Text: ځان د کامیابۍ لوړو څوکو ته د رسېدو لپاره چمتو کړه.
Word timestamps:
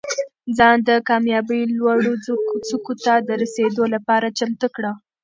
ځان 0.57 0.77
د 0.87 0.89
کامیابۍ 1.09 1.61
لوړو 1.77 2.13
څوکو 2.67 2.93
ته 3.05 3.13
د 3.27 3.29
رسېدو 3.41 3.83
لپاره 3.93 4.27
چمتو 4.37 4.67
کړه. 4.75 4.91